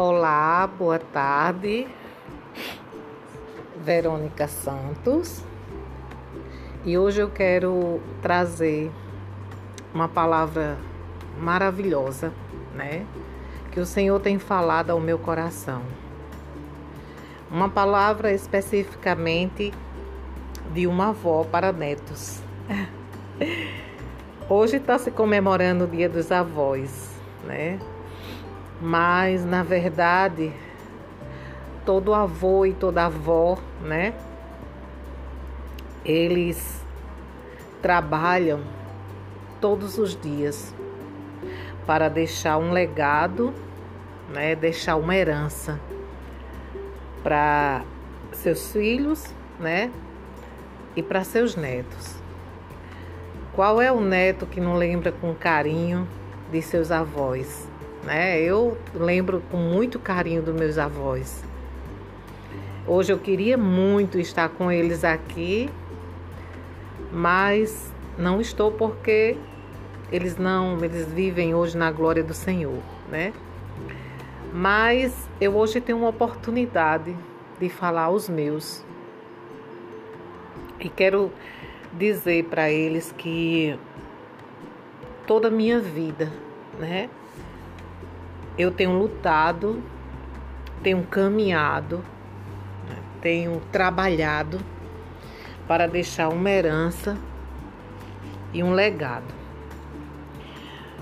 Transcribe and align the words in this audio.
Olá, 0.00 0.64
boa 0.64 1.00
tarde. 1.00 1.88
Verônica 3.82 4.46
Santos. 4.46 5.42
E 6.84 6.96
hoje 6.96 7.20
eu 7.20 7.28
quero 7.28 8.00
trazer 8.22 8.92
uma 9.92 10.06
palavra 10.06 10.78
maravilhosa, 11.40 12.32
né? 12.76 13.04
Que 13.72 13.80
o 13.80 13.84
Senhor 13.84 14.20
tem 14.20 14.38
falado 14.38 14.90
ao 14.90 15.00
meu 15.00 15.18
coração. 15.18 15.82
Uma 17.50 17.68
palavra 17.68 18.32
especificamente 18.32 19.74
de 20.72 20.86
uma 20.86 21.08
avó 21.08 21.42
para 21.42 21.72
netos. 21.72 22.40
Hoje 24.48 24.76
está 24.76 24.96
se 24.96 25.10
comemorando 25.10 25.86
o 25.86 25.88
Dia 25.88 26.08
dos 26.08 26.30
Avós, 26.30 27.20
né? 27.44 27.80
Mas 28.80 29.44
na 29.44 29.62
verdade, 29.62 30.52
todo 31.84 32.14
avô 32.14 32.64
e 32.64 32.72
toda 32.72 33.06
avó, 33.06 33.58
né? 33.82 34.14
Eles 36.04 36.84
trabalham 37.82 38.60
todos 39.60 39.98
os 39.98 40.14
dias 40.14 40.74
para 41.86 42.08
deixar 42.08 42.58
um 42.58 42.70
legado, 42.70 43.52
né? 44.32 44.54
Deixar 44.54 44.96
uma 44.96 45.16
herança 45.16 45.80
para 47.22 47.82
seus 48.32 48.70
filhos, 48.70 49.34
né? 49.58 49.90
E 50.94 51.02
para 51.02 51.24
seus 51.24 51.56
netos. 51.56 52.16
Qual 53.54 53.82
é 53.82 53.90
o 53.90 54.00
neto 54.00 54.46
que 54.46 54.60
não 54.60 54.76
lembra 54.76 55.10
com 55.10 55.34
carinho 55.34 56.06
de 56.52 56.62
seus 56.62 56.92
avós? 56.92 57.68
Né? 58.08 58.40
Eu 58.40 58.78
lembro 58.94 59.42
com 59.50 59.58
muito 59.58 59.98
carinho 59.98 60.40
dos 60.40 60.54
meus 60.54 60.78
avós. 60.78 61.44
Hoje 62.86 63.12
eu 63.12 63.18
queria 63.18 63.58
muito 63.58 64.18
estar 64.18 64.48
com 64.48 64.72
eles 64.72 65.04
aqui, 65.04 65.68
mas 67.12 67.92
não 68.16 68.40
estou 68.40 68.72
porque 68.72 69.36
eles 70.10 70.38
não, 70.38 70.82
eles 70.82 71.06
vivem 71.12 71.54
hoje 71.54 71.76
na 71.76 71.92
glória 71.92 72.24
do 72.24 72.32
Senhor, 72.32 72.80
né? 73.10 73.34
Mas 74.54 75.28
eu 75.38 75.54
hoje 75.54 75.78
tenho 75.78 75.98
uma 75.98 76.08
oportunidade 76.08 77.14
de 77.60 77.68
falar 77.68 78.04
aos 78.04 78.26
meus. 78.26 78.82
E 80.80 80.88
quero 80.88 81.30
dizer 81.92 82.44
para 82.44 82.70
eles 82.70 83.12
que 83.18 83.78
toda 85.26 85.48
a 85.48 85.50
minha 85.50 85.78
vida, 85.78 86.32
né? 86.78 87.10
Eu 88.58 88.72
tenho 88.72 88.98
lutado, 88.98 89.80
tenho 90.82 91.02
caminhado, 91.04 91.98
né, 92.88 92.96
tenho 93.22 93.62
trabalhado 93.70 94.58
para 95.68 95.86
deixar 95.86 96.28
uma 96.28 96.50
herança 96.50 97.16
e 98.52 98.62
um 98.62 98.72
legado. 98.72 99.38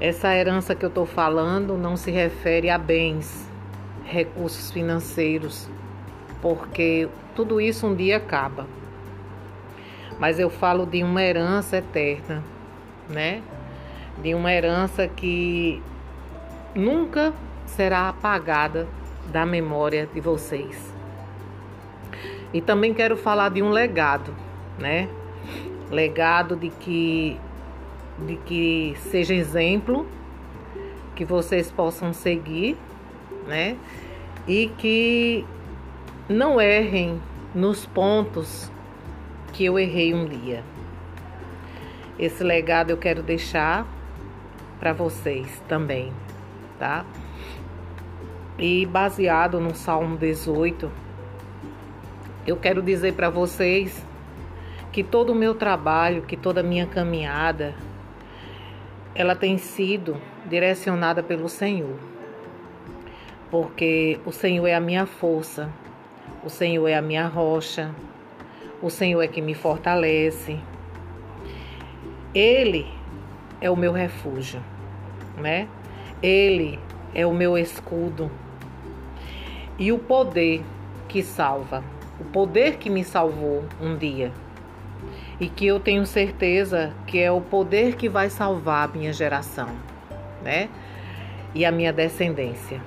Essa 0.00 0.34
herança 0.34 0.74
que 0.74 0.84
eu 0.84 0.88
estou 0.88 1.04
falando 1.04 1.76
não 1.76 1.96
se 1.96 2.10
refere 2.10 2.70
a 2.70 2.78
bens, 2.78 3.50
recursos 4.04 4.70
financeiros, 4.70 5.68
porque 6.40 7.08
tudo 7.34 7.60
isso 7.60 7.86
um 7.86 7.94
dia 7.94 8.16
acaba. 8.16 8.66
Mas 10.18 10.38
eu 10.38 10.50
falo 10.50 10.86
de 10.86 11.02
uma 11.02 11.22
herança 11.22 11.78
eterna, 11.78 12.42
né? 13.08 13.42
De 14.22 14.34
uma 14.34 14.52
herança 14.52 15.08
que 15.08 15.82
nunca 16.74 17.32
será 17.66 18.08
apagada 18.08 18.88
da 19.30 19.46
memória 19.46 20.08
de 20.12 20.20
vocês. 20.20 20.92
E 22.52 22.60
também 22.60 22.92
quero 22.92 23.16
falar 23.16 23.50
de 23.50 23.62
um 23.62 23.70
legado, 23.70 24.34
né? 24.78 25.08
Legado 25.90 26.56
de 26.56 26.70
que 26.70 27.38
de 28.26 28.36
que 28.36 28.94
seja 28.98 29.32
exemplo, 29.32 30.06
que 31.16 31.24
vocês 31.24 31.70
possam 31.70 32.12
seguir, 32.12 32.76
né? 33.46 33.76
E 34.46 34.70
que 34.76 35.46
não 36.28 36.60
errem 36.60 37.20
nos 37.54 37.86
pontos 37.86 38.70
que 39.52 39.64
eu 39.64 39.78
errei 39.78 40.12
um 40.12 40.26
dia. 40.26 40.62
Esse 42.18 42.44
legado 42.44 42.90
eu 42.90 42.96
quero 42.98 43.22
deixar 43.22 43.86
para 44.78 44.92
vocês 44.92 45.62
também 45.66 46.12
tá? 46.80 47.04
E 48.58 48.86
baseado 48.86 49.60
no 49.60 49.74
Salmo 49.74 50.16
18, 50.16 50.90
eu 52.46 52.56
quero 52.56 52.82
dizer 52.82 53.12
para 53.12 53.28
vocês 53.28 54.04
que 54.90 55.04
todo 55.04 55.30
o 55.30 55.34
meu 55.34 55.54
trabalho, 55.54 56.22
que 56.22 56.36
toda 56.36 56.60
a 56.60 56.64
minha 56.64 56.86
caminhada, 56.86 57.74
ela 59.14 59.36
tem 59.36 59.58
sido 59.58 60.16
direcionada 60.46 61.22
pelo 61.22 61.48
Senhor. 61.48 61.96
Porque 63.50 64.18
o 64.24 64.32
Senhor 64.32 64.66
é 64.66 64.74
a 64.74 64.80
minha 64.80 65.04
força, 65.04 65.70
o 66.42 66.48
Senhor 66.48 66.88
é 66.88 66.96
a 66.96 67.02
minha 67.02 67.26
rocha, 67.26 67.94
o 68.80 68.88
Senhor 68.88 69.20
é 69.20 69.28
que 69.28 69.42
me 69.42 69.54
fortalece. 69.54 70.58
Ele 72.34 72.86
é 73.60 73.70
o 73.70 73.76
meu 73.76 73.92
refúgio, 73.92 74.62
né? 75.36 75.68
Ele 76.22 76.78
é 77.14 77.26
o 77.26 77.32
meu 77.32 77.56
escudo 77.56 78.30
e 79.78 79.90
o 79.90 79.98
poder 79.98 80.62
que 81.08 81.22
salva, 81.22 81.82
o 82.20 82.24
poder 82.24 82.76
que 82.76 82.90
me 82.90 83.02
salvou 83.02 83.64
um 83.80 83.96
dia 83.96 84.30
e 85.40 85.48
que 85.48 85.66
eu 85.66 85.80
tenho 85.80 86.04
certeza 86.04 86.92
que 87.06 87.18
é 87.18 87.32
o 87.32 87.40
poder 87.40 87.96
que 87.96 88.08
vai 88.08 88.28
salvar 88.28 88.88
a 88.88 88.92
minha 88.92 89.12
geração, 89.12 89.68
né? 90.42 90.68
E 91.54 91.64
a 91.64 91.72
minha 91.72 91.92
descendência. 91.92 92.80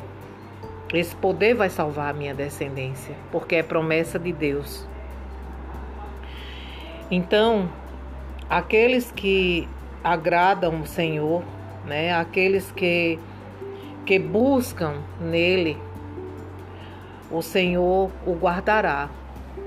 Esse 0.94 1.16
poder 1.16 1.56
vai 1.56 1.72
salvar 1.72 2.12
a 2.12 2.14
minha 2.14 2.36
descendência, 2.36 3.16
porque 3.32 3.56
é 3.56 3.64
promessa 3.64 4.20
de 4.20 4.32
Deus. 4.32 4.88
Então, 7.10 7.68
aqueles 8.48 9.12
que 9.12 9.68
agradam 10.04 10.82
o 10.82 10.86
Senhor, 10.86 11.44
né? 11.86 12.14
Aqueles 12.14 12.72
que 12.72 13.20
que 14.06 14.20
buscam 14.20 15.02
nele, 15.20 15.78
o 17.32 17.42
Senhor 17.42 18.12
o 18.26 18.34
guardará, 18.34 19.10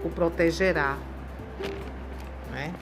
o 0.04 0.10
protegerá. 0.10 0.96
Né? 2.50 2.72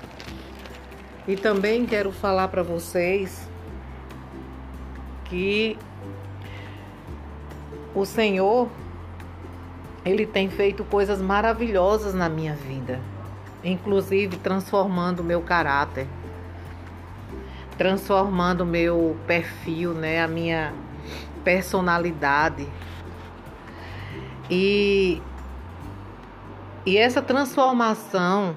E 1.29 1.37
também 1.37 1.87
quero 1.87 2.11
falar 2.11 2.49
para 2.49 2.63
vocês 2.63 3.49
que 5.25 5.79
o 7.95 8.05
Senhor 8.05 8.69
ele 10.05 10.27
tem 10.27 10.51
feito 10.51 10.85
coisas 10.85 11.23
maravilhosas 11.23 12.13
na 12.13 12.29
minha 12.29 12.55
vida, 12.55 13.01
inclusive 13.63 14.37
transformando 14.39 15.21
o 15.21 15.25
meu 15.25 15.41
caráter 15.41 16.07
transformando 17.77 18.65
meu 18.65 19.17
perfil, 19.27 19.93
né, 19.93 20.23
a 20.23 20.29
minha 20.29 20.75
personalidade. 21.43 22.67
E 24.51 25.21
e 26.87 26.99
essa 26.99 27.23
transformação 27.23 28.55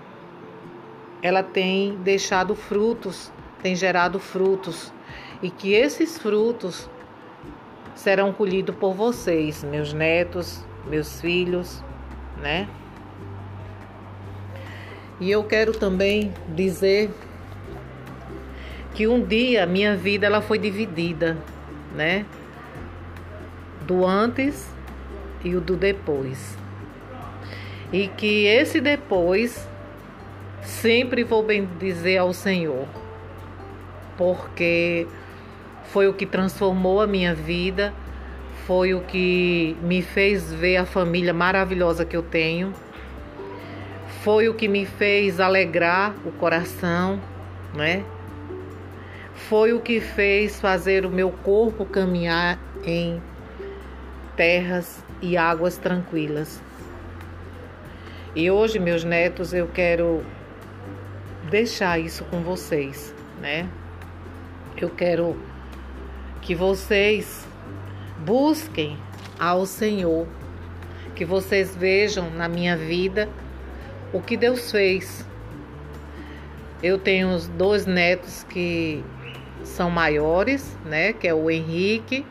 ela 1.22 1.42
tem 1.42 1.96
deixado 1.98 2.56
frutos, 2.56 3.32
tem 3.64 3.74
gerado 3.74 4.20
frutos 4.20 4.92
e 5.42 5.50
que 5.50 5.74
esses 5.74 6.18
frutos 6.18 6.90
serão 7.96 8.34
colhidos 8.34 8.76
por 8.76 8.94
vocês, 8.94 9.64
meus 9.64 9.94
netos, 9.94 10.66
meus 10.86 11.20
filhos, 11.22 11.84
né? 12.42 12.68
E 15.20 15.32
eu 15.32 15.44
quero 15.44 15.72
também 15.72 16.32
dizer 16.50 17.12
que 18.94 19.08
um 19.08 19.24
dia 19.24 19.66
minha 19.66 19.96
vida 19.96 20.26
ela 20.26 20.42
foi 20.42 20.58
dividida, 20.58 21.38
né? 21.96 22.26
Do 23.86 24.06
antes 24.06 24.70
e 25.44 25.56
o 25.56 25.62
do 25.62 25.76
depois. 25.76 26.58
E 27.92 28.08
que 28.08 28.46
esse 28.46 28.82
depois 28.82 29.68
sempre 30.62 31.24
vou 31.24 31.44
bendizer 31.44 32.20
ao 32.20 32.34
Senhor, 32.34 32.86
porque 34.18 35.08
foi 35.86 36.08
o 36.08 36.14
que 36.14 36.26
transformou 36.26 37.00
a 37.00 37.08
minha 37.08 37.34
vida, 37.34 37.94
foi 38.66 38.94
o 38.94 39.00
que 39.02 39.78
me 39.82 40.02
fez 40.02 40.54
ver 40.54 40.78
a 40.78 40.86
família 40.86 41.34
maravilhosa 41.34 42.04
que 42.04 42.18
eu 42.18 42.22
tenho, 42.22 42.74
foi 44.22 44.50
o 44.50 44.54
que 44.54 44.68
me 44.68 44.86
fez 44.86 45.40
alegrar 45.40 46.14
o 46.26 46.32
coração, 46.32 47.22
né? 47.74 48.04
Foi 49.38 49.72
o 49.72 49.80
que 49.80 50.02
fez 50.02 50.60
fazer 50.60 51.06
o 51.06 51.10
meu 51.10 51.32
corpo 51.32 51.86
caminhar 51.86 52.60
em 52.84 53.22
terras 54.36 55.04
e 55.22 55.38
águas 55.38 55.78
tranquilas. 55.78 56.62
E 58.36 58.52
hoje, 58.52 58.78
meus 58.80 59.04
netos, 59.04 59.54
eu 59.54 59.68
quero 59.68 60.24
deixar 61.50 62.00
isso 62.00 62.26
com 62.26 62.42
vocês, 62.42 63.14
né? 63.40 63.70
Eu 64.76 64.90
quero 64.90 65.40
que 66.42 66.54
vocês 66.54 67.48
busquem 68.20 68.98
ao 69.40 69.66
Senhor, 69.66 70.28
que 71.16 71.24
vocês 71.24 71.76
vejam 71.76 72.30
na 72.32 72.48
minha 72.48 72.76
vida 72.76 73.30
o 74.12 74.22
que 74.22 74.36
Deus 74.36 74.72
fez. 74.72 75.26
Eu 76.82 76.98
tenho 76.98 77.40
dois 77.58 77.86
netos 77.86 78.44
que 78.44 79.04
são 79.64 79.90
maiores, 79.90 80.78
né? 80.86 81.14
Que 81.14 81.28
é 81.28 81.34
o 81.34 81.50
Henrique 81.50 82.26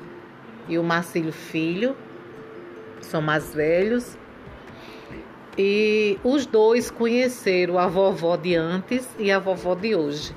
e 0.69 0.79
o 0.79 0.83
Marcílio 0.83 1.33
Filho, 1.33 1.97
são 3.01 3.23
mais 3.23 3.55
velhos. 3.55 4.17
E 5.59 6.19
os 6.23 6.45
dois 6.45 6.91
conheceram 6.91 7.79
a 7.79 7.87
vovó 7.87 8.37
de 8.37 8.55
antes 8.55 9.09
e 9.19 9.31
a 9.31 9.39
vovó 9.39 9.75
de 9.75 9.95
hoje. 9.95 10.35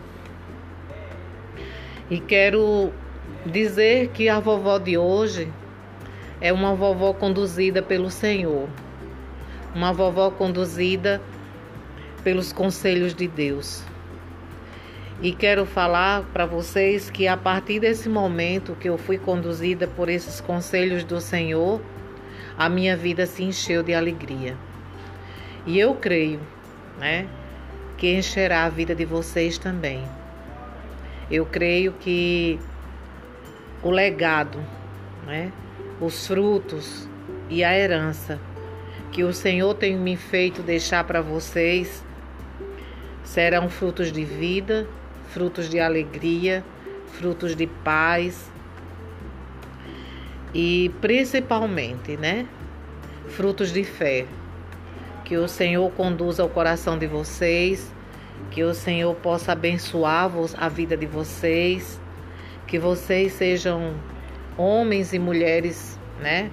E 2.10 2.20
quero 2.20 2.92
dizer 3.46 4.10
que 4.10 4.30
a 4.30 4.40
vovó 4.40 4.78
de 4.78 4.98
hoje 4.98 5.52
é 6.42 6.54
uma 6.54 6.74
vovó 6.74 7.14
conduzida 7.14 7.82
pelo 7.82 8.10
Senhor, 8.10 8.70
uma 9.76 9.92
vovó 9.92 10.32
conduzida 10.32 11.22
pelos 12.24 12.54
conselhos 12.54 13.14
de 13.14 13.28
Deus. 13.28 13.84
E 15.22 15.34
quero 15.34 15.66
falar 15.66 16.24
para 16.32 16.46
vocês 16.46 17.10
que 17.10 17.28
a 17.28 17.36
partir 17.36 17.82
desse 17.82 18.08
momento 18.08 18.74
que 18.80 18.88
eu 18.88 18.98
fui 18.98 19.18
conduzida 19.18 19.86
por 19.86 20.08
esses 20.08 20.40
conselhos 20.40 21.04
do 21.04 21.20
Senhor, 21.20 21.82
a 22.58 22.70
minha 22.70 22.96
vida 22.96 23.26
se 23.26 23.44
encheu 23.44 23.84
de 23.84 23.94
alegria. 23.94 24.56
E 25.66 25.78
eu 25.78 25.94
creio, 25.94 26.40
né, 26.98 27.28
que 27.98 28.16
encherá 28.16 28.64
a 28.64 28.70
vida 28.70 28.96
de 28.96 29.04
vocês 29.04 29.58
também. 29.58 30.02
Eu 31.30 31.46
creio 31.46 31.92
que 32.00 32.58
o 33.84 33.92
legado, 33.92 34.58
né, 35.28 35.52
os 36.00 36.28
frutos 36.28 37.10
e 37.50 37.62
a 37.62 37.78
herança 37.78 38.40
que 39.12 39.26
o 39.26 39.34
Senhor 39.34 39.74
tem 39.74 39.98
me 39.98 40.16
feito 40.16 40.62
deixar 40.62 41.04
para 41.04 41.20
vocês 41.20 42.06
serão 43.22 43.68
frutos 43.68 44.14
de 44.14 44.24
vida 44.24 44.88
frutos 45.30 45.70
de 45.70 45.80
alegria, 45.80 46.64
frutos 47.14 47.56
de 47.56 47.68
paz 47.68 48.52
e 50.54 50.92
principalmente, 51.02 52.18
né, 52.18 52.48
frutos 53.28 53.72
de 53.72 53.84
fé. 53.84 54.26
Que 55.24 55.38
o 55.38 55.48
Senhor 55.48 55.92
conduza 55.92 56.44
o 56.44 56.50
coração 56.50 56.98
de 56.98 57.06
vocês, 57.06 57.94
que 58.50 58.64
o 58.64 58.74
Senhor 58.74 59.16
possa 59.16 59.52
abençoar 59.52 60.32
a 60.58 60.68
vida 60.68 60.98
de 60.98 61.06
vocês, 61.06 62.02
que 62.66 62.80
vocês 62.80 63.34
sejam 63.34 63.94
homens 64.58 65.14
e 65.14 65.20
mulheres, 65.20 66.00
né, 66.20 66.50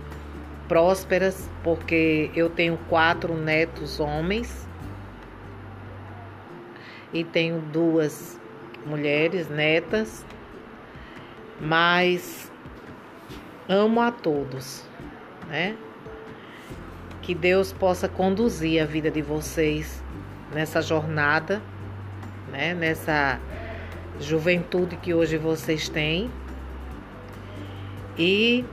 prósperas, 0.69 1.49
porque 1.62 2.31
eu 2.34 2.50
tenho 2.50 2.76
quatro 2.88 3.34
netos 3.34 3.99
homens 3.99 4.69
e 7.14 7.25
tenho 7.25 7.61
duas 7.61 8.38
mulheres, 8.87 9.49
netas, 9.49 10.25
mas 11.61 12.50
amo 13.69 14.00
a 14.00 14.11
todos, 14.11 14.85
né? 15.49 15.77
Que 17.23 17.35
Deus 17.35 17.73
possa 17.73 18.09
conduzir 18.09 18.81
a 18.81 18.87
vida 18.87 19.11
de 19.11 19.21
vocês 19.21 20.03
nessa 20.53 20.81
jornada, 20.81 21.61
né? 22.53 22.73
Nessa 22.75 23.41
juventude 24.21 24.97
que 24.97 25.12
hoje 25.12 25.37
vocês 25.37 25.89
têm. 25.89 26.31
E 28.17 28.65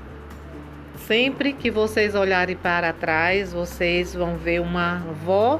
sempre 0.99 1.53
que 1.53 1.69
vocês 1.69 2.15
olharem 2.15 2.55
para 2.55 2.93
trás, 2.93 3.51
vocês 3.51 4.13
vão 4.13 4.37
ver 4.37 4.61
uma 4.61 4.97
avó 4.97 5.59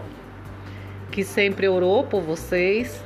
que 1.12 1.24
sempre 1.24 1.68
orou 1.68 2.04
por 2.04 2.22
vocês, 2.22 3.04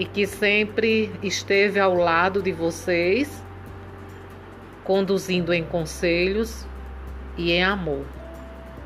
e 0.00 0.06
que 0.06 0.26
sempre 0.26 1.12
esteve 1.22 1.78
ao 1.78 1.94
lado 1.94 2.40
de 2.40 2.52
vocês, 2.52 3.44
conduzindo 4.82 5.52
em 5.52 5.62
conselhos 5.62 6.64
e 7.36 7.52
em 7.52 7.62
amor, 7.62 8.06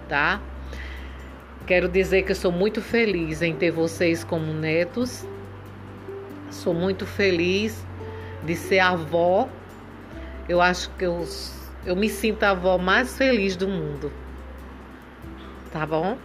tá? 0.09 0.43
Quero 1.69 1.89
dizer 1.89 2.25
que 2.25 2.33
eu 2.33 2.35
sou 2.35 2.51
muito 2.51 2.83
feliz 2.83 3.43
em 3.43 3.55
ter 3.55 3.71
vocês 3.71 4.25
como 4.25 4.53
netos. 4.53 5.25
Sou 6.51 6.75
muito 6.75 7.07
feliz 7.07 7.87
de 8.43 8.57
ser 8.57 8.81
avó. 8.81 9.49
Eu 10.49 10.61
acho 10.61 10.91
que 10.99 11.05
eu, 11.05 11.25
eu 11.87 11.95
me 11.95 12.09
sinto 12.09 12.43
a 12.43 12.51
avó 12.51 12.77
mais 12.77 13.17
feliz 13.17 13.55
do 13.55 13.69
mundo. 13.69 14.11
Tá 15.71 15.87
bom? 15.87 16.19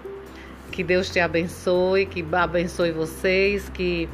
Que 0.72 0.84
Deus 0.84 1.12
te 1.12 1.20
abençoe, 1.20 2.08
que 2.08 2.26
abençoe 2.34 2.92
vocês, 2.92 3.70
que 3.70 4.10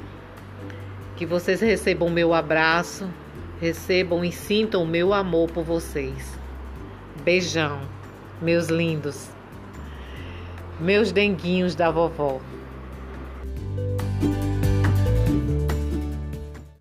que 1.15 1.25
vocês 1.25 1.61
recebam 1.61 2.09
meu 2.09 2.33
abraço, 2.33 3.09
recebam 3.59 4.23
e 4.23 4.31
sintam 4.31 4.83
o 4.83 4.87
meu 4.87 5.13
amor 5.13 5.49
por 5.49 5.63
vocês. 5.63 6.37
Beijão, 7.23 7.81
meus 8.41 8.67
lindos, 8.67 9.29
meus 10.79 11.11
denguinhos 11.11 11.73
da 11.73 11.89
vovó. 11.89 12.41